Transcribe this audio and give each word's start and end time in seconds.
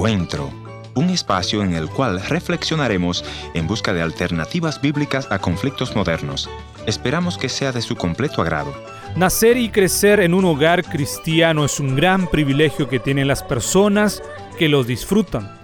Encuentro, 0.00 0.50
un 0.94 1.10
espacio 1.10 1.62
en 1.62 1.74
el 1.74 1.90
cual 1.90 2.22
reflexionaremos 2.22 3.22
en 3.52 3.66
busca 3.66 3.92
de 3.92 4.00
alternativas 4.00 4.80
bíblicas 4.80 5.30
a 5.30 5.40
conflictos 5.40 5.94
modernos. 5.94 6.48
Esperamos 6.86 7.36
que 7.36 7.50
sea 7.50 7.70
de 7.70 7.82
su 7.82 7.96
completo 7.96 8.40
agrado. 8.40 8.72
Nacer 9.14 9.58
y 9.58 9.68
crecer 9.68 10.20
en 10.20 10.32
un 10.32 10.46
hogar 10.46 10.84
cristiano 10.84 11.66
es 11.66 11.78
un 11.80 11.96
gran 11.96 12.28
privilegio 12.28 12.88
que 12.88 12.98
tienen 12.98 13.28
las 13.28 13.42
personas 13.42 14.22
que 14.58 14.70
los 14.70 14.86
disfrutan. 14.86 15.54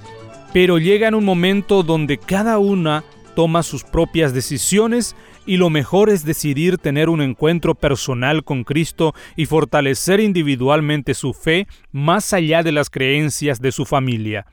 Pero 0.53 0.77
llega 0.77 1.09
en 1.09 1.15
un 1.15 1.25
momento 1.25 1.83
donde 1.83 2.19
cada 2.19 2.59
una 2.59 3.05
toma 3.35 3.63
sus 3.63 3.85
propias 3.85 4.35
decisiones 4.35 5.17
y 5.47 5.57
lo 5.57 5.71
mejor 5.71 6.11
es 6.11 6.25
decidir 6.25 6.79
tener 6.79 7.09
un 7.09 7.23
encuentro 7.23 7.75
personal 7.75 8.45
con 8.45 8.65
Cristo 8.65 9.15
y 9.37 9.47
fortalecer 9.47 10.21
individualmente 10.21 11.15
su 11.15 11.33
fe 11.33 11.67
más 11.93 12.33
allá 12.33 12.63
de 12.63 12.73
las 12.73 12.91
creencias 12.91 13.61
de 13.61 13.73
su 13.73 13.87
familia. 13.87 14.47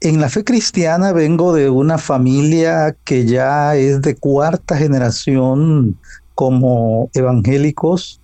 En 0.00 0.20
la 0.20 0.28
fe 0.28 0.44
cristiana 0.44 1.12
vengo 1.12 1.52
de 1.52 1.68
una 1.68 1.98
familia 1.98 2.96
que 3.04 3.26
ya 3.26 3.76
es 3.76 4.02
de 4.02 4.14
cuarta 4.16 4.76
generación 4.76 5.96
como 6.34 7.10
evangélicos 7.14 8.20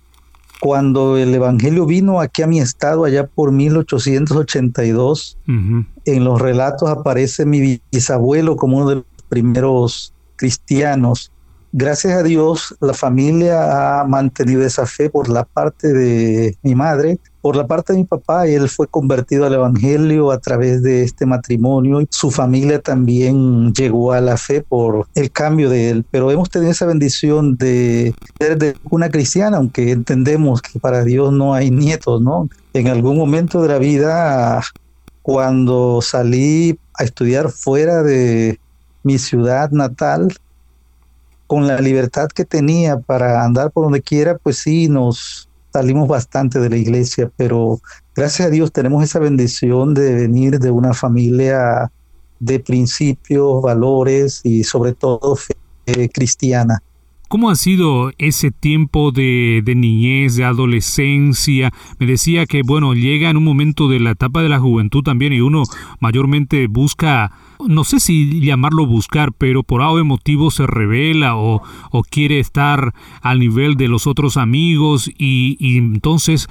cuando 0.61 1.17
el 1.17 1.33
Evangelio 1.33 1.85
vino 1.85 2.21
aquí 2.21 2.43
a 2.43 2.47
mi 2.47 2.59
estado, 2.59 3.03
allá 3.03 3.27
por 3.27 3.51
1882, 3.51 5.37
en 5.47 6.23
los 6.23 6.41
relatos 6.41 6.89
aparece 6.89 7.45
mi 7.45 7.81
bisabuelo 7.91 8.55
como 8.55 8.77
uno 8.77 8.89
de 8.89 8.95
los 8.95 9.05
primeros 9.27 10.13
cristianos 10.37 11.31
gracias 11.71 12.13
a 12.13 12.23
Dios, 12.23 12.75
la 12.79 12.93
familia 12.93 14.01
ha 14.01 14.05
mantenido 14.05 14.63
esa 14.63 14.85
fe 14.85 15.09
por 15.09 15.29
la 15.29 15.43
parte 15.43 15.93
de 15.93 16.57
mi 16.63 16.75
madre. 16.75 17.19
Por 17.41 17.55
la 17.55 17.65
parte 17.65 17.93
de 17.93 17.99
mi 17.99 18.05
papá, 18.05 18.47
él 18.47 18.69
fue 18.69 18.87
convertido 18.87 19.45
al 19.45 19.53
Evangelio 19.53 20.31
a 20.31 20.39
través 20.39 20.83
de 20.83 21.03
este 21.03 21.25
matrimonio 21.25 22.01
su 22.09 22.31
familia 22.31 22.79
también 22.79 23.73
llegó 23.73 24.11
a 24.11 24.21
la 24.21 24.37
fe 24.37 24.61
por 24.61 25.07
el 25.15 25.31
cambio 25.31 25.69
de 25.69 25.89
él. 25.89 26.05
Pero 26.11 26.31
hemos 26.31 26.49
tenido 26.49 26.71
esa 26.71 26.85
bendición 26.85 27.57
de 27.57 28.13
ser 28.39 28.57
de 28.57 28.75
una 28.89 29.09
cristiana, 29.09 29.57
aunque 29.57 29.91
entendemos 29.91 30.61
que 30.61 30.79
para 30.79 31.03
Dios 31.03 31.33
no 31.33 31.53
hay 31.53 31.71
nietos, 31.71 32.21
¿no? 32.21 32.47
En 32.73 32.87
algún 32.87 33.17
momento 33.17 33.61
de 33.61 33.67
la 33.69 33.77
vida, 33.79 34.61
cuando 35.21 36.01
salí 36.01 36.77
a 36.93 37.03
estudiar 37.03 37.49
fuera 37.49 38.03
de 38.03 38.59
mi 39.03 39.17
ciudad 39.17 39.71
natal, 39.71 40.33
con 41.47 41.67
la 41.67 41.81
libertad 41.81 42.29
que 42.29 42.45
tenía 42.45 42.99
para 42.99 43.43
andar 43.43 43.71
por 43.71 43.83
donde 43.83 44.01
quiera, 44.01 44.37
pues 44.37 44.57
sí, 44.59 44.87
nos 44.87 45.49
salimos 45.71 46.07
bastante 46.07 46.59
de 46.59 46.69
la 46.69 46.77
iglesia, 46.77 47.31
pero 47.35 47.79
gracias 48.15 48.47
a 48.47 48.51
Dios 48.51 48.71
tenemos 48.71 49.03
esa 49.03 49.19
bendición 49.19 49.93
de 49.93 50.13
venir 50.15 50.59
de 50.59 50.71
una 50.71 50.93
familia 50.93 51.91
de 52.39 52.59
principios, 52.59 53.61
valores 53.61 54.41
y 54.43 54.63
sobre 54.63 54.93
todo 54.93 55.35
fe 55.35 55.55
cristiana. 56.13 56.81
¿Cómo 57.31 57.49
ha 57.49 57.55
sido 57.55 58.11
ese 58.17 58.51
tiempo 58.51 59.11
de, 59.11 59.61
de, 59.63 59.73
niñez, 59.73 60.35
de 60.35 60.43
adolescencia? 60.43 61.71
Me 61.97 62.05
decía 62.05 62.45
que, 62.45 62.61
bueno, 62.61 62.93
llega 62.93 63.29
en 63.29 63.37
un 63.37 63.45
momento 63.45 63.87
de 63.87 64.01
la 64.01 64.11
etapa 64.11 64.41
de 64.43 64.49
la 64.49 64.59
juventud 64.59 65.01
también 65.01 65.31
y 65.31 65.39
uno 65.39 65.63
mayormente 66.01 66.67
busca, 66.67 67.31
no 67.67 67.83
sé 67.83 67.99
si 67.99 68.41
llamarlo 68.41 68.85
buscar, 68.85 69.31
pero 69.37 69.63
por 69.63 69.81
algo 69.81 70.03
motivo 70.05 70.51
se 70.51 70.67
revela 70.67 71.35
o, 71.35 71.61
o, 71.91 72.03
quiere 72.03 72.39
estar 72.39 72.93
al 73.21 73.39
nivel 73.39 73.75
de 73.75 73.87
los 73.87 74.07
otros 74.07 74.37
amigos 74.37 75.09
y, 75.17 75.57
y 75.59 75.77
entonces 75.77 76.47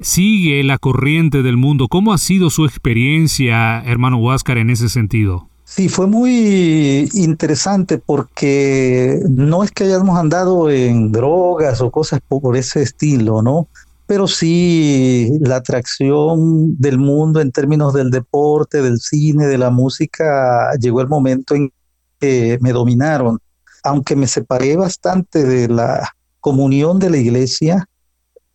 sigue 0.00 0.62
la 0.64 0.78
corriente 0.78 1.42
del 1.42 1.56
mundo. 1.56 1.88
¿Cómo 1.88 2.12
ha 2.12 2.18
sido 2.18 2.50
su 2.50 2.64
experiencia, 2.64 3.82
hermano 3.84 4.18
Huáscar, 4.18 4.58
en 4.58 4.70
ese 4.70 4.88
sentido? 4.88 5.48
Sí, 5.64 5.88
fue 5.88 6.06
muy 6.06 7.08
interesante 7.14 7.98
porque 7.98 9.18
no 9.28 9.64
es 9.64 9.72
que 9.72 9.84
hayamos 9.84 10.18
andado 10.18 10.70
en 10.70 11.10
drogas 11.10 11.80
o 11.80 11.90
cosas 11.90 12.20
por 12.28 12.56
ese 12.56 12.82
estilo, 12.82 13.42
¿no? 13.42 13.66
Pero 14.06 14.26
sí 14.26 15.30
la 15.40 15.56
atracción 15.56 16.76
del 16.78 16.98
mundo 16.98 17.40
en 17.40 17.52
términos 17.52 17.94
del 17.94 18.10
deporte, 18.10 18.82
del 18.82 18.98
cine, 18.98 19.46
de 19.46 19.58
la 19.58 19.70
música, 19.70 20.72
llegó 20.78 21.00
el 21.00 21.08
momento 21.08 21.54
en 21.54 21.72
que 22.20 22.58
me 22.60 22.72
dominaron. 22.72 23.38
Aunque 23.82 24.16
me 24.16 24.26
separé 24.26 24.76
bastante 24.76 25.44
de 25.44 25.68
la 25.68 26.10
comunión 26.40 26.98
de 26.98 27.10
la 27.10 27.16
iglesia, 27.16 27.86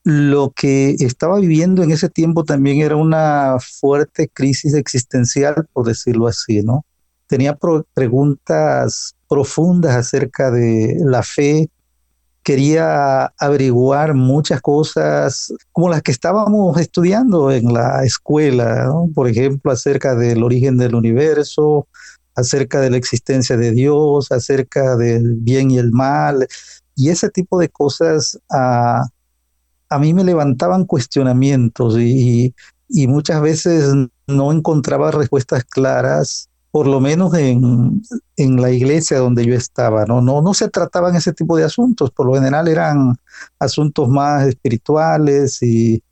lo 0.04 0.52
que 0.52 0.96
estaba 1.00 1.40
viviendo 1.40 1.84
en 1.84 1.92
ese 1.92 2.10
tiempo 2.10 2.44
también 2.44 2.82
era 2.82 2.96
una 2.96 3.58
fuerte 3.60 4.30
crisis 4.30 4.74
existencial, 4.74 5.68
por 5.74 5.86
decirlo 5.86 6.28
así, 6.28 6.62
¿no? 6.62 6.86
tenía 7.30 7.58
preguntas 7.94 9.16
profundas 9.30 9.96
acerca 9.96 10.50
de 10.50 10.98
la 11.06 11.22
fe, 11.22 11.70
quería 12.50 13.26
averiguar 13.38 14.16
muchas 14.16 14.60
cosas 14.60 15.54
como 15.72 15.88
las 15.90 16.02
que 16.02 16.10
estábamos 16.10 16.82
estudiando 16.82 17.52
en 17.52 17.72
la 17.72 18.04
escuela, 18.04 18.92
por 19.14 19.28
ejemplo, 19.28 19.72
acerca 19.72 20.16
del 20.16 20.42
origen 20.42 20.76
del 20.76 20.96
universo, 20.96 21.88
acerca 22.34 22.82
de 22.82 22.90
la 22.90 22.98
existencia 22.98 23.56
de 23.56 23.70
Dios, 23.70 24.32
acerca 24.32 24.96
del 24.96 25.36
bien 25.36 25.70
y 25.70 25.78
el 25.78 25.92
mal, 25.92 26.48
y 26.96 27.10
ese 27.10 27.30
tipo 27.30 27.60
de 27.60 27.70
cosas 27.70 28.40
a, 28.50 29.04
a 29.88 30.00
mí 30.00 30.16
me 30.16 30.24
levantaban 30.24 30.86
cuestionamientos 30.86 32.00
y, 32.00 32.56
y 32.88 33.06
muchas 33.06 33.44
veces 33.44 33.94
no 34.26 34.52
encontraba 34.52 35.12
respuestas 35.12 35.66
claras 35.66 36.49
por 36.72 36.88
lo 36.88 37.00
menos 37.00 37.34
en, 37.34 38.02
en, 38.38 38.62
la 38.62 38.72
iglesia 38.72 39.18
donde 39.18 39.46
yo 39.46 39.56
estaba, 39.56 40.06
¿no? 40.06 40.22
No, 40.22 40.42
no 40.42 40.54
se 40.54 40.70
trataban 40.70 41.16
ese 41.16 41.34
tipo 41.34 41.58
de 41.58 41.64
asuntos, 41.64 42.12
por 42.12 42.28
lo 42.28 42.36
general 42.36 42.68
eran 42.68 43.16
asuntos 43.58 44.08
más 44.08 44.48
espirituales 44.48 45.62
y, 45.64 46.04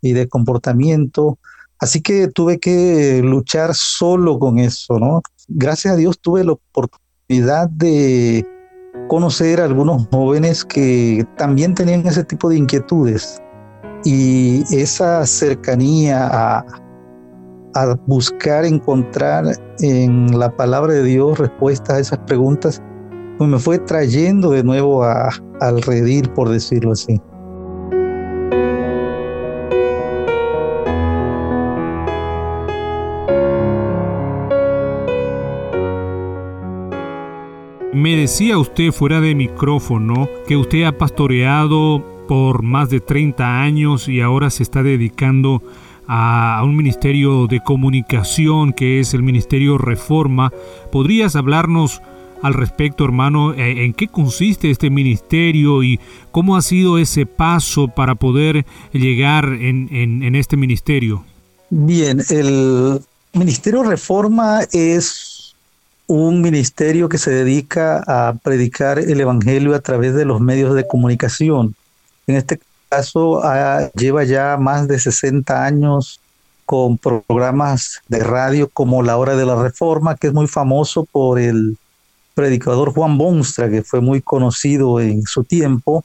y 0.00 0.12
de 0.12 0.28
comportamiento. 0.28 1.38
Así 1.78 2.00
que 2.00 2.28
tuve 2.28 2.58
que 2.58 3.20
luchar 3.22 3.74
solo 3.74 4.38
con 4.38 4.58
eso, 4.58 4.98
¿no? 4.98 5.22
Gracias 5.46 5.94
a 5.94 5.96
Dios 5.96 6.18
tuve 6.20 6.44
la 6.44 6.52
oportunidad 6.52 7.68
de 7.68 8.46
conocer 9.08 9.60
a 9.60 9.64
algunos 9.64 10.06
jóvenes 10.10 10.64
que 10.64 11.26
también 11.36 11.74
tenían 11.74 12.06
ese 12.06 12.24
tipo 12.24 12.48
de 12.48 12.56
inquietudes 12.56 13.40
y 14.04 14.62
esa 14.74 15.24
cercanía 15.26 16.28
a, 16.30 16.64
a 17.74 17.94
buscar 18.06 18.64
encontrar 18.64 19.44
en 19.80 20.38
la 20.38 20.50
palabra 20.56 20.94
de 20.94 21.04
Dios 21.04 21.38
respuestas 21.38 21.96
a 21.96 22.00
esas 22.00 22.18
preguntas, 22.20 22.82
pues 23.36 23.48
me 23.48 23.58
fue 23.58 23.78
trayendo 23.78 24.50
de 24.50 24.64
nuevo 24.64 25.04
a, 25.04 25.30
al 25.60 25.82
redil, 25.82 26.28
por 26.30 26.48
decirlo 26.48 26.92
así. 26.92 27.20
Me 37.98 38.14
decía 38.14 38.58
usted 38.58 38.92
fuera 38.92 39.20
de 39.20 39.34
micrófono 39.34 40.28
que 40.46 40.56
usted 40.56 40.84
ha 40.84 40.96
pastoreado 40.96 42.04
por 42.28 42.62
más 42.62 42.90
de 42.90 43.00
30 43.00 43.60
años 43.60 44.08
y 44.08 44.20
ahora 44.20 44.50
se 44.50 44.62
está 44.62 44.84
dedicando 44.84 45.62
a, 46.08 46.62
un 46.64 46.74
ministerio 46.74 47.46
de 47.46 47.60
comunicación 47.60 48.72
que 48.72 48.98
es 48.98 49.14
el 49.14 49.22
Ministerio 49.22 49.78
Reforma. 49.78 50.52
¿Podrías 50.90 51.36
hablarnos 51.36 52.00
al 52.42 52.54
respecto, 52.54 53.04
hermano? 53.04 53.52
Eh, 53.52 53.84
¿En 53.84 53.92
qué 53.92 54.08
consiste 54.08 54.70
este 54.70 54.90
ministerio 54.90 55.82
y 55.82 56.00
cómo 56.32 56.56
ha 56.56 56.62
sido 56.62 56.98
ese 56.98 57.26
paso 57.26 57.88
para 57.88 58.14
poder 58.14 58.64
llegar 58.92 59.44
en, 59.52 60.34
este 60.34 60.56
ministerio? 60.56 61.24
Bien, 61.70 62.22
el 62.30 63.00
Ministerio 63.34 63.82
Reforma 63.82 64.62
es 64.72 65.54
un 66.06 66.40
ministerio 66.40 67.10
que 67.10 67.18
se 67.18 67.30
dedica 67.30 68.02
a 68.06 68.32
predicar 68.32 68.98
el 68.98 69.20
Evangelio 69.20 69.74
a 69.74 69.80
través 69.80 70.14
de 70.14 70.24
los 70.24 70.40
medios 70.40 70.74
de 70.74 70.86
comunicación. 70.86 71.74
En 72.26 72.36
este 72.36 72.58
caso 72.88 73.44
ah, 73.44 73.90
lleva 73.94 74.24
ya 74.24 74.56
más 74.58 74.88
de 74.88 74.98
60 74.98 75.64
años 75.64 76.20
con 76.64 76.98
programas 76.98 78.00
de 78.08 78.22
radio 78.22 78.68
como 78.68 79.02
La 79.02 79.16
Hora 79.16 79.36
de 79.36 79.46
la 79.46 79.60
Reforma, 79.60 80.16
que 80.16 80.26
es 80.26 80.34
muy 80.34 80.46
famoso 80.46 81.04
por 81.04 81.38
el 81.38 81.78
predicador 82.34 82.92
Juan 82.92 83.16
Bonstra, 83.16 83.70
que 83.70 83.82
fue 83.82 84.00
muy 84.00 84.20
conocido 84.20 85.00
en 85.00 85.22
su 85.22 85.44
tiempo, 85.44 86.04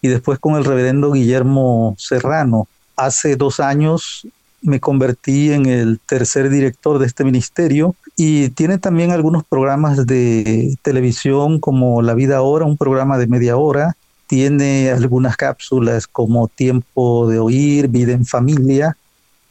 y 0.00 0.08
después 0.08 0.38
con 0.38 0.54
el 0.54 0.64
reverendo 0.64 1.12
Guillermo 1.12 1.96
Serrano. 1.98 2.68
Hace 2.96 3.36
dos 3.36 3.58
años 3.58 4.26
me 4.62 4.80
convertí 4.80 5.52
en 5.52 5.66
el 5.66 5.98
tercer 5.98 6.48
director 6.48 6.98
de 6.98 7.06
este 7.06 7.24
ministerio 7.24 7.96
y 8.16 8.50
tiene 8.50 8.78
también 8.78 9.10
algunos 9.10 9.44
programas 9.44 10.06
de 10.06 10.76
televisión 10.82 11.58
como 11.58 12.02
La 12.02 12.14
Vida 12.14 12.36
Ahora, 12.36 12.64
un 12.64 12.76
programa 12.76 13.18
de 13.18 13.26
media 13.26 13.56
hora, 13.56 13.96
tiene 14.26 14.90
algunas 14.90 15.36
cápsulas 15.36 16.06
como 16.06 16.48
Tiempo 16.48 17.28
de 17.28 17.38
Oír, 17.38 17.88
Vida 17.88 18.12
en 18.12 18.24
Familia, 18.24 18.96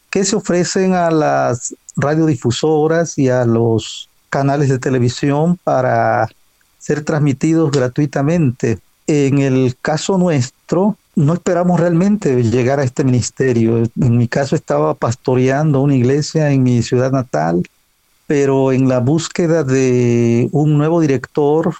que 0.09 0.23
se 0.23 0.35
ofrecen 0.35 0.93
a 0.93 1.11
las 1.11 1.75
radiodifusoras 1.95 3.17
y 3.17 3.29
a 3.29 3.45
los 3.45 4.09
canales 4.29 4.69
de 4.69 4.79
televisión 4.79 5.57
para 5.63 6.27
ser 6.79 7.03
transmitidos 7.03 7.71
gratuitamente. 7.71 8.79
En 9.07 9.39
el 9.39 9.75
caso 9.81 10.17
nuestro, 10.17 10.97
no 11.15 11.33
esperamos 11.33 11.79
realmente 11.79 12.41
llegar 12.43 12.79
a 12.79 12.83
este 12.83 13.03
ministerio. 13.03 13.83
En 13.99 14.17
mi 14.17 14.27
caso 14.27 14.55
estaba 14.55 14.93
pastoreando 14.95 15.81
una 15.81 15.95
iglesia 15.95 16.51
en 16.51 16.63
mi 16.63 16.81
ciudad 16.81 17.11
natal, 17.11 17.63
pero 18.27 18.71
en 18.71 18.89
la 18.89 18.99
búsqueda 18.99 19.63
de 19.63 20.49
un 20.51 20.77
nuevo 20.77 21.01
director 21.01 21.75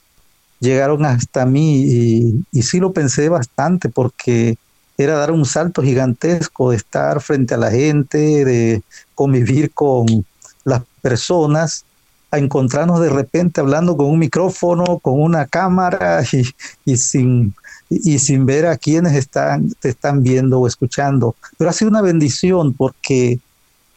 llegaron 0.64 1.06
hasta 1.06 1.46
mí 1.46 2.44
y, 2.52 2.62
sí 2.64 2.80
lo 2.80 2.94
pensé 2.94 3.30
bastante 3.30 3.90
porque 3.90 4.58
era 4.98 5.16
dar 5.16 5.32
un 5.32 5.46
salto 5.46 5.84
gigantesco 5.84 6.72
de 6.72 6.78
estar 6.78 7.22
frente 7.22 7.54
a 7.54 7.58
la 7.58 7.70
gente, 7.70 8.46
de 8.46 8.82
convivir 9.14 9.72
con 9.72 10.26
las 10.64 10.82
personas, 11.02 11.84
a 12.32 12.40
encontrarnos 12.40 13.02
de 13.02 13.10
repente 13.10 13.60
hablando 13.60 13.98
con 13.98 14.08
un 14.08 14.18
micrófono, 14.18 15.00
con 15.00 15.22
una 15.22 15.46
cámara 15.46 16.24
y, 16.32 16.46
y 16.86 16.98
sin, 16.98 17.54
y 17.90 18.18
sin 18.20 18.46
ver 18.46 18.66
a 18.66 18.78
quienes 18.78 19.14
están, 19.14 19.74
te 19.82 19.90
están 19.90 20.24
viendo 20.24 20.62
o 20.62 20.68
escuchando. 20.68 21.36
Pero 21.58 21.70
ha 21.70 21.74
sido 21.74 21.92
una 21.92 22.02
bendición 22.02 22.74
porque 22.74 23.40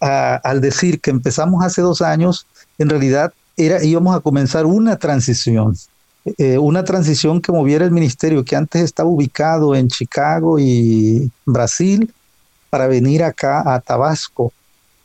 al 0.00 0.60
decir 0.60 1.00
que 1.00 1.10
empezamos 1.10 1.64
hace 1.64 1.80
dos 1.80 2.02
años, 2.02 2.46
en 2.78 2.90
realidad 2.90 3.32
era, 3.56 3.82
íbamos 3.82 4.14
a 4.14 4.20
comenzar 4.20 4.66
una 4.66 4.96
transición 4.96 5.74
eh, 6.38 6.58
una 6.58 6.84
transición 6.84 7.40
que 7.40 7.52
moviera 7.52 7.84
el 7.84 7.92
ministerio 7.92 8.44
que 8.44 8.56
antes 8.56 8.82
estaba 8.82 9.08
ubicado 9.08 9.76
en 9.76 9.86
Chicago 9.86 10.58
y 10.58 11.30
Brasil 11.44 12.12
para 12.68 12.88
venir 12.88 13.22
acá 13.22 13.62
a 13.74 13.80
Tabasco. 13.80 14.52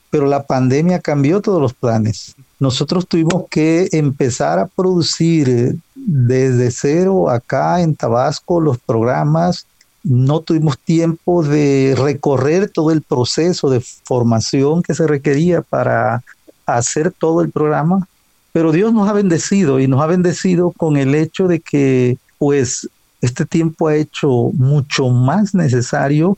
Pero 0.09 0.25
la 0.25 0.43
pandemia 0.43 0.99
cambió 0.99 1.39
todos 1.39 1.61
los 1.61 1.73
planes. 1.73 2.35
Nosotros 2.59 3.07
tuvimos 3.07 3.45
que 3.49 3.87
empezar 3.91 4.57
a 4.57 4.65
producir 4.65 5.49
eh, 5.49 5.75
desde 5.95 6.71
cero 6.71 7.29
acá 7.29 7.81
en 7.81 7.95
Tabasco 7.95 8.59
los 8.59 8.79
programas. 8.79 9.67
No 10.03 10.41
tuvimos 10.41 10.79
tiempo 10.79 11.43
de 11.43 11.95
recorrer 11.97 12.67
todo 12.69 12.89
el 12.89 13.03
proceso 13.03 13.69
de 13.69 13.79
formación 13.79 14.81
que 14.81 14.95
se 14.95 15.05
requería 15.05 15.61
para 15.61 16.23
hacer 16.65 17.11
todo 17.11 17.41
el 17.41 17.51
programa 17.51 18.07
pero 18.51 18.71
Dios 18.71 18.93
nos 18.93 19.07
ha 19.07 19.13
bendecido 19.13 19.79
y 19.79 19.87
nos 19.87 20.01
ha 20.01 20.07
bendecido 20.07 20.71
con 20.71 20.97
el 20.97 21.15
hecho 21.15 21.47
de 21.47 21.59
que 21.59 22.17
pues 22.37 22.89
este 23.21 23.45
tiempo 23.45 23.87
ha 23.87 23.95
hecho 23.95 24.51
mucho 24.53 25.09
más 25.09 25.53
necesario 25.53 26.37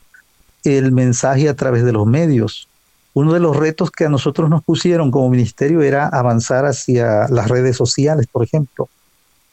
el 0.64 0.92
mensaje 0.92 1.48
a 1.48 1.54
través 1.54 1.84
de 1.84 1.92
los 1.92 2.06
medios. 2.06 2.68
Uno 3.14 3.32
de 3.32 3.40
los 3.40 3.56
retos 3.56 3.90
que 3.90 4.04
a 4.04 4.08
nosotros 4.08 4.50
nos 4.50 4.62
pusieron 4.62 5.10
como 5.10 5.30
ministerio 5.30 5.82
era 5.82 6.08
avanzar 6.08 6.66
hacia 6.66 7.28
las 7.28 7.48
redes 7.48 7.76
sociales, 7.76 8.26
por 8.30 8.44
ejemplo. 8.44 8.88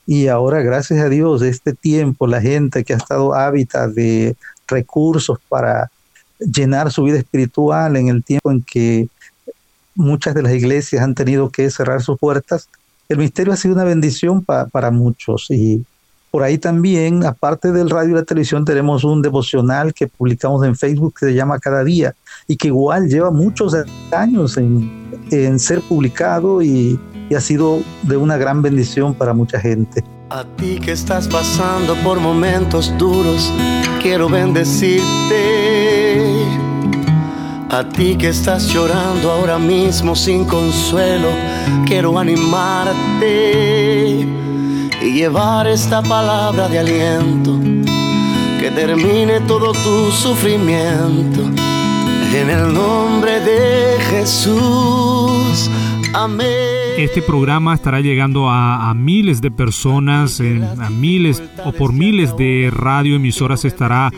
Y 0.06 0.28
ahora, 0.28 0.62
gracias 0.62 1.00
a 1.00 1.10
Dios, 1.10 1.42
este 1.42 1.74
tiempo, 1.74 2.28
la 2.28 2.42
gente 2.42 2.84
que 2.84 2.94
ha 2.94 2.98
estado 2.98 3.34
hábita 3.34 3.88
de 3.88 4.36
recursos 4.68 5.38
para 5.48 5.92
llenar 6.40 6.92
su 6.92 7.04
vida 7.04 7.19
espiritual 7.19 7.96
en 7.98 8.08
el 8.08 8.24
tiempo 8.24 8.52
en 8.52 8.63
que 8.63 9.08
muchas 9.96 10.36
de 10.36 10.44
las 10.44 10.54
iglesias 10.54 11.04
han 11.04 11.16
tenido 11.16 11.50
que 11.50 11.70
cerrar 11.70 12.02
sus 12.02 12.18
puertas, 12.18 12.70
el 13.10 13.18
misterio 13.18 13.54
ha 13.54 13.58
sido 13.58 13.76
una 13.76 13.84
bendición 13.84 14.44
para 14.44 14.92
muchos. 14.92 15.48
Y 15.50 15.84
por 16.32 16.44
ahí 16.44 16.58
también, 16.58 17.25
aparte 17.25 17.74
del 17.74 17.89
radio 17.89 18.12
y 18.12 18.13
la 18.13 18.24
televisión, 18.24 18.63
tenemos 18.63 19.04
un 19.04 19.22
devocional 19.22 19.94
que 19.94 20.08
publicamos 20.08 20.65
en 20.65 20.77
Facebook 20.77 21.15
que 21.20 21.25
se 21.27 21.34
llama 21.34 21.60
Cada 21.60 21.84
Día 21.84 22.15
y 22.48 22.56
que 22.56 22.68
igual 22.68 23.10
lleva 23.10 23.32
muchos 23.32 23.75
años 24.12 24.58
en, 24.58 25.60
ser 25.60 25.82
publicado 25.82 26.62
y, 26.62 26.98
y 27.30 27.36
ha 27.36 27.42
sido 27.42 27.82
de 28.04 28.15
una 28.15 28.38
gran 28.38 28.62
bendición 28.62 29.13
para 29.13 29.34
mucha 29.34 29.60
gente. 29.60 30.06
A 30.30 30.46
ti 30.56 30.80
que 30.80 30.94
estás 30.94 31.27
pasando 31.27 31.96
por 31.96 32.22
momentos 32.22 32.98
duros, 32.98 33.51
quiero 34.01 34.30
bendecirte 34.30 35.04
a 37.72 37.88
ti 37.88 38.18
que 38.18 38.28
estás 38.28 38.68
llorando 38.74 39.32
ahora 39.32 39.58
mismo 39.58 40.13
sin 40.13 40.44
consuelo, 40.44 41.30
quiero 41.86 42.20
animarte 42.20 43.28
y 45.01 45.13
llevar 45.13 45.68
esta 45.68 46.04
palabra 46.04 46.68
de 46.68 46.80
aliento 46.80 47.58
que 48.60 48.72
termine 48.72 49.40
todo 49.48 49.72
tu 49.72 50.12
sufrimiento. 50.12 51.44
En 52.34 52.50
el 52.50 52.74
nombre 52.74 53.40
de 53.40 53.98
Jesús. 54.10 55.70
Amén. 56.13 56.48
Este 56.98 57.22
programa 57.22 57.74
estará 57.74 58.01
llegando 58.01 58.50
a, 58.50 58.94
miles 58.94 59.40
de 59.40 59.50
personas, 59.50 60.42
a 60.42 60.90
miles 60.90 61.42
o 61.63 61.72
por 61.72 61.94
miles 61.94 62.36
de 62.36 62.70
radioemisoras 62.70 63.63
estará 63.63 64.12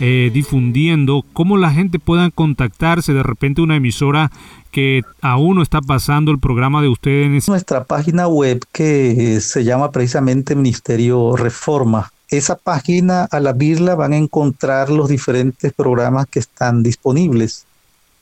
eh, 0.00 0.30
difundiendo, 0.32 1.24
cómo 1.34 1.58
la 1.58 1.70
gente 1.70 1.98
pueda 1.98 2.30
contactarse 2.30 3.12
de 3.12 3.22
repente 3.22 3.60
una 3.60 3.76
emisora 3.76 4.30
que 4.70 5.02
aún 5.20 5.56
no 5.56 5.62
está 5.62 5.80
pasando 5.80 6.30
el 6.30 6.38
programa 6.38 6.80
de 6.80 6.88
ustedes. 6.88 7.48
Nuestra 7.48 7.84
página 7.84 8.26
web 8.26 8.64
que 8.72 9.40
se 9.40 9.62
llama 9.62 9.90
precisamente 9.90 10.56
Ministerio 10.56 11.36
Reforma. 11.36 12.10
Esa 12.28 12.56
página 12.56 13.24
al 13.30 13.46
abrirla 13.46 13.94
van 13.94 14.12
a 14.12 14.16
encontrar 14.16 14.88
los 14.88 15.08
diferentes 15.08 15.72
programas 15.72 16.26
que 16.26 16.38
están 16.38 16.82
disponibles. 16.82 17.66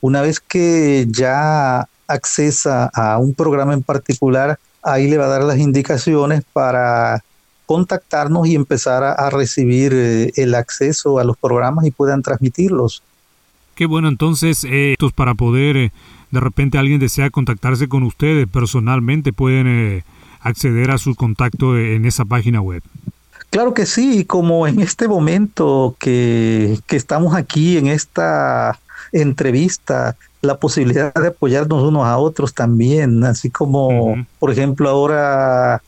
Una 0.00 0.22
vez 0.22 0.40
que 0.40 1.06
ya 1.08 1.86
accesa 2.08 2.90
a 2.92 3.18
un 3.18 3.34
programa 3.34 3.74
en 3.74 3.82
particular, 3.82 4.58
ahí 4.82 5.08
le 5.08 5.18
va 5.18 5.26
a 5.26 5.28
dar 5.28 5.44
las 5.44 5.58
indicaciones 5.58 6.42
para 6.52 7.22
contactarnos 7.68 8.46
y 8.46 8.54
empezar 8.54 9.04
a, 9.04 9.28
recibir 9.28 9.92
eh, 9.92 10.32
el 10.36 10.54
acceso 10.54 11.18
a 11.18 11.24
los 11.24 11.36
programas 11.36 11.84
y 11.84 11.90
puedan 11.90 12.22
transmitirlos. 12.22 13.02
Qué 13.74 13.84
bueno, 13.84 14.08
entonces, 14.08 14.64
eh, 14.64 14.96
para 15.14 15.34
poder, 15.34 15.76
eh, 15.76 15.92
de 16.30 16.40
repente 16.40 16.78
alguien 16.78 16.98
desea 16.98 17.28
contactarse 17.28 17.86
con 17.86 18.04
ustedes 18.04 18.48
personalmente, 18.48 19.34
pueden 19.34 20.02
acceder 20.40 20.90
a 20.90 20.96
su 20.96 21.14
contacto 21.14 21.76
en 21.76 22.06
esa 22.06 22.24
página 22.24 22.62
web. 22.62 22.82
Claro 23.50 23.74
que 23.74 23.84
sí, 23.84 24.24
como 24.24 24.66
en 24.66 24.80
este 24.80 25.06
momento 25.06 25.94
que, 26.00 26.78
que 26.86 26.96
estamos 26.96 27.34
aquí 27.34 27.76
en 27.76 27.88
esta 27.88 28.78
entrevista, 29.12 30.16
la 30.40 30.56
posibilidad 30.56 31.12
de 31.12 31.28
apoyarnos 31.28 31.82
unos 31.82 32.06
a 32.06 32.16
otros 32.16 32.54
también, 32.54 33.22
así 33.24 33.50
como, 33.50 34.16
por 34.38 34.50
ejemplo, 34.50 34.88
ahora 34.88 35.82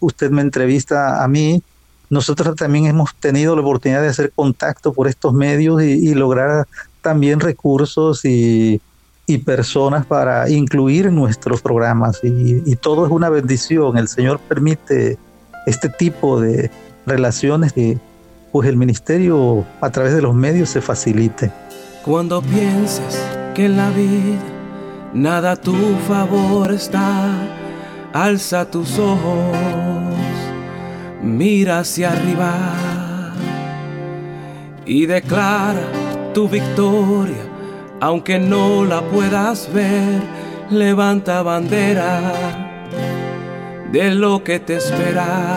usted 0.00 0.30
me 0.30 0.42
entrevista 0.42 1.22
a 1.22 1.28
mí, 1.28 1.62
nosotros 2.08 2.56
también 2.56 2.86
hemos 2.86 3.14
tenido 3.14 3.54
la 3.54 3.62
oportunidad 3.62 4.02
de 4.02 4.08
hacer 4.08 4.32
contacto 4.34 4.92
por 4.92 5.06
estos 5.06 5.32
medios 5.32 5.82
y, 5.82 6.14
lograr 6.14 6.66
también 7.02 7.38
recursos 7.38 8.24
y, 8.24 8.80
y, 9.26 9.38
personas 9.38 10.04
para 10.06 10.50
incluir 10.50 11.06
en 11.06 11.14
nuestros 11.14 11.62
programas. 11.62 12.18
Y, 12.24 12.62
y, 12.66 12.76
todo 12.76 13.06
es 13.06 13.12
una 13.12 13.28
bendición. 13.28 13.96
El 13.96 14.08
Señor 14.08 14.40
permite 14.40 15.18
este 15.66 15.88
tipo 15.88 16.40
de 16.40 16.70
relaciones 17.06 17.72
que 17.72 17.98
pues 18.50 18.68
el 18.68 18.76
ministerio 18.76 19.64
a 19.80 19.90
través 19.90 20.12
de 20.12 20.22
los 20.22 20.34
medios 20.34 20.70
se 20.70 20.80
facilite. 20.80 21.52
Cuando 22.04 22.42
pienses 22.42 23.22
que 23.54 23.66
en 23.66 23.76
la 23.76 23.90
vida 23.90 24.40
nada 25.14 25.52
a 25.52 25.56
tu 25.56 25.74
favor 26.08 26.72
está, 26.72 27.49
alza 28.12 28.70
tus 28.70 28.98
ojos, 28.98 29.56
mira 31.22 31.80
hacia 31.80 32.12
arriba 32.12 32.54
y 34.84 35.06
declara 35.06 35.82
tu 36.34 36.48
victoria, 36.48 37.44
aunque 38.00 38.38
no 38.38 38.84
la 38.84 39.02
puedas 39.02 39.72
ver, 39.72 40.20
levanta 40.70 41.42
bandera 41.42 42.32
de 43.92 44.14
lo 44.14 44.42
que 44.42 44.58
te 44.58 44.76
espera 44.76 45.56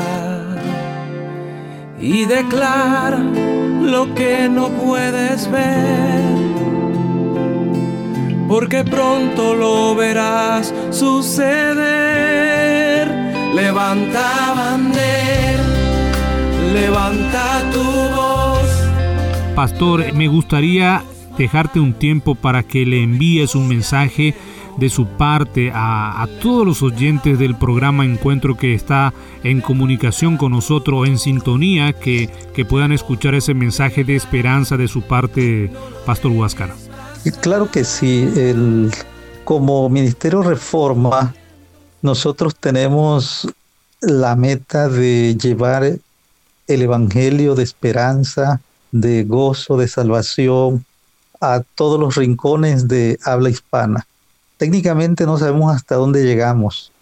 y 2.00 2.26
declara 2.26 3.20
lo 3.20 4.14
que 4.14 4.50
no 4.50 4.70
puedes 4.70 5.50
ver, 5.50 6.22
porque 8.48 8.84
pronto 8.84 9.56
lo 9.56 9.96
verás 9.96 10.74
suceder. 10.92 12.03
Levanta 13.54 14.54
bandera, 14.56 15.64
levanta 16.74 17.62
tu 17.72 17.84
voz. 17.84 18.64
Pastor, 19.56 20.12
me 20.14 20.28
gustaría 20.28 21.04
dejarte 21.38 21.80
un 21.80 21.94
tiempo 21.94 22.34
para 22.34 22.64
que 22.64 22.84
le 22.84 23.04
envíes 23.04 23.54
un 23.54 23.68
mensaje 23.68 24.34
de 24.78 24.90
su 24.90 25.06
parte 25.06 25.72
a, 25.72 26.28
todos 26.42 26.66
los 26.66 26.82
oyentes 26.82 27.38
del 27.38 27.56
programa 27.56 28.06
Encuentro 28.06 28.58
que 28.58 28.74
está 28.74 29.14
en 29.44 29.62
comunicación 29.62 30.38
con 30.38 30.52
nosotros, 30.52 31.08
en 31.08 31.20
sintonía, 31.20 31.94
que, 31.94 32.32
que 32.56 32.66
puedan 32.66 32.92
escuchar 32.92 33.36
ese 33.36 33.54
mensaje 33.54 34.04
de 34.04 34.16
esperanza 34.16 34.78
de 34.78 34.88
su 34.88 35.04
parte, 35.04 35.72
Pastor 36.08 36.32
Huáscara. 36.32 36.74
Claro 37.42 37.70
que 37.70 37.84
sí, 37.84 38.28
el, 38.36 38.92
como 39.44 39.90
Ministerio 39.90 40.42
Reforma, 40.42 41.36
nosotros 42.04 42.56
tenemos 42.56 43.48
la 44.00 44.36
meta 44.36 44.88
de 44.88 45.36
llevar 45.42 45.98
el 46.68 46.82
Evangelio 46.82 47.56
de 47.56 47.64
esperanza, 47.64 48.62
de 48.92 49.24
gozo, 49.24 49.78
de 49.78 49.88
salvación 49.88 50.86
a 51.42 51.64
todos 51.76 52.00
los 52.00 52.16
rincones 52.16 52.88
de 52.88 53.18
habla 53.24 53.50
hispana 53.50 54.06
técnicamente 54.64 55.26
no 55.26 55.38
sabemos 55.38 55.76
hasta 55.76 55.96
dónde 55.96 56.24
llegamos, 56.24 56.94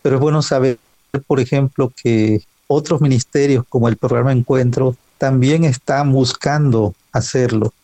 pero 0.00 0.16
es 0.16 0.22
bueno 0.22 0.40
saber, 0.40 0.78
por 1.26 1.38
ejemplo, 1.38 1.92
que 1.94 2.42
otros 2.66 3.02
ministerios 3.02 3.62
como 3.68 3.88
el 3.88 3.98
programa 3.98 4.32
Encuentro 4.32 4.96
también 5.18 5.64
están 5.64 6.12
buscando 6.12 6.94
hacerlo. 7.12 7.74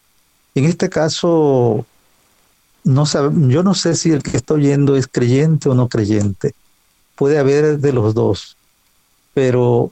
En 0.55 0.65
este 0.65 0.89
caso, 0.89 1.85
no 2.83 3.05
yo 3.49 3.63
no 3.63 3.75
sé 3.75 3.95
si 3.95 4.11
el 4.11 4.23
que 4.23 4.39
está 4.39 4.55
oyendo 4.55 4.97
es 4.97 5.07
creyente 5.07 5.69
o 5.69 5.75
no 5.75 5.89
creyente. 5.89 6.55
Puede 7.17 7.39
haber 7.39 7.79
de 7.79 7.93
los 7.93 8.15
dos, 8.15 8.57
pero 9.35 9.91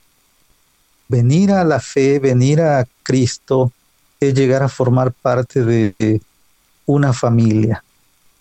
venir 1.09 1.51
a 1.53 1.65
la 1.65 1.81
fe, 1.81 2.19
venir 2.21 2.61
a 2.61 2.87
Cristo, 3.03 3.73
es 4.21 4.35
llegar 4.35 4.63
a 4.63 4.69
formar 4.69 5.13
parte 5.13 5.65
de 5.65 6.21
una 6.87 7.13
familia 7.13 7.83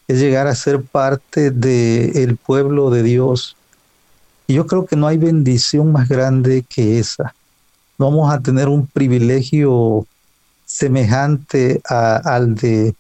es 0.08 0.20
llegar 0.20 0.48
a 0.48 0.56
ser 0.56 0.82
parte 0.82 1.52
del 1.52 2.38
pueblo 2.38 2.90
de 2.90 3.04
Dios. 3.04 3.56
Y 4.48 4.56
yo 4.56 4.68
creo 4.68 4.86
que 4.86 4.96
no 4.96 5.08
hay 5.08 5.18
bendición 5.18 5.92
más 5.92 6.10
grande 6.10 6.66
que 6.68 7.00
esa. 7.00 7.34
No 7.98 8.10
vamos 8.10 8.34
a 8.34 8.40
tener 8.40 8.68
un 8.68 8.86
privilegio 8.88 10.06
semejante 10.66 11.82
al 11.86 12.56
de 12.56 12.96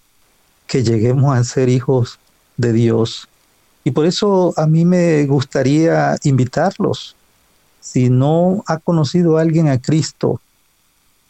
que 0.68 0.84
lleguemos 0.84 1.36
a 1.36 1.44
ser 1.44 1.70
hijos 1.70 2.20
de 2.58 2.72
Dios. 2.72 3.28
Y 3.84 3.92
por 3.92 4.06
eso 4.06 4.54
a 4.58 4.66
mí 4.66 4.86
me 4.86 5.26
gustaría 5.26 6.18
invitarlos. 6.24 7.16
Si 7.82 8.10
no 8.10 8.64
ha 8.68 8.78
conocido 8.78 9.38
a 9.38 9.42
alguien 9.42 9.68
a 9.68 9.80
Cristo, 9.80 10.40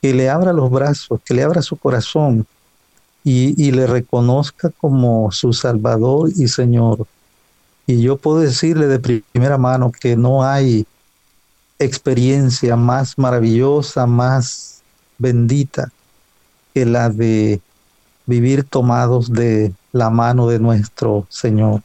que 0.02 0.14
le 0.14 0.30
abra 0.30 0.54
los 0.54 0.70
brazos, 0.70 1.20
que 1.26 1.34
le 1.34 1.44
abra 1.44 1.62
su 1.62 1.78
corazón, 1.78 2.46
y, 3.24 3.72
le 3.72 3.88
reconozca 3.88 4.70
como 4.70 5.32
su 5.32 5.54
Salvador 5.54 6.30
y 6.36 6.48
Señor. 6.48 7.08
Y 7.88 8.02
yo 8.02 8.18
puedo 8.18 8.40
decirle 8.40 8.88
de 8.88 9.00
primera 9.00 9.58
mano 9.58 9.92
que 9.92 10.16
no 10.16 10.44
hay 10.44 10.86
experiencia 11.80 12.76
más 12.76 13.18
maravillosa, 13.18 14.06
más 14.06 14.82
bendita 15.18 15.92
que 16.74 16.86
la 16.86 17.10
de 17.10 17.62
vivir 18.26 18.64
tomados 18.64 19.32
de 19.32 19.74
la 19.92 20.10
mano 20.10 20.48
de 20.48 20.60
nuestro 20.60 21.26
Señor. 21.30 21.82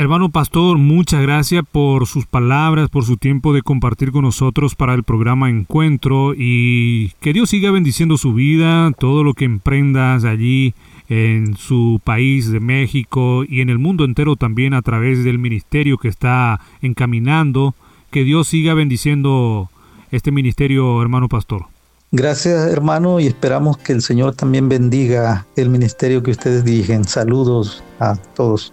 Hermano 0.00 0.30
pastor, 0.30 0.78
muchas 0.78 1.20
gracias 1.20 1.62
por 1.70 2.06
sus 2.06 2.24
palabras, 2.24 2.88
por 2.88 3.04
su 3.04 3.18
tiempo 3.18 3.52
de 3.52 3.60
compartir 3.60 4.12
con 4.12 4.22
nosotros 4.22 4.74
para 4.74 4.94
el 4.94 5.04
programa 5.04 5.50
Encuentro 5.50 6.32
y 6.34 7.10
que 7.20 7.34
Dios 7.34 7.50
siga 7.50 7.70
bendiciendo 7.70 8.16
su 8.16 8.32
vida, 8.32 8.92
todo 8.98 9.24
lo 9.24 9.34
que 9.34 9.44
emprendas 9.44 10.24
allí 10.24 10.72
en 11.10 11.54
su 11.54 12.00
país 12.02 12.50
de 12.50 12.60
México 12.60 13.44
y 13.46 13.60
en 13.60 13.68
el 13.68 13.78
mundo 13.78 14.06
entero 14.06 14.36
también 14.36 14.72
a 14.72 14.80
través 14.80 15.22
del 15.22 15.38
ministerio 15.38 15.98
que 15.98 16.08
está 16.08 16.62
encaminando. 16.80 17.74
Que 18.10 18.24
Dios 18.24 18.48
siga 18.48 18.72
bendiciendo 18.72 19.68
este 20.10 20.32
ministerio, 20.32 21.02
hermano 21.02 21.28
pastor. 21.28 21.66
Gracias, 22.10 22.72
hermano, 22.72 23.20
y 23.20 23.26
esperamos 23.26 23.76
que 23.76 23.92
el 23.92 24.00
Señor 24.00 24.34
también 24.34 24.66
bendiga 24.66 25.46
el 25.56 25.68
ministerio 25.68 26.22
que 26.22 26.30
ustedes 26.30 26.64
dirigen. 26.64 27.04
Saludos 27.04 27.84
a 27.98 28.16
todos. 28.16 28.72